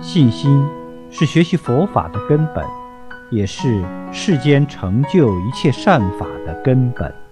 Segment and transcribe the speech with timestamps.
[0.00, 0.64] 信心
[1.10, 2.64] 是学习佛法的根本
[3.30, 7.25] 也是世间成就一切善法的根本。